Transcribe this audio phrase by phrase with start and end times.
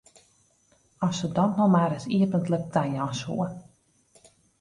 [1.07, 3.47] As se dat no mar ris iepentlik tajaan soe!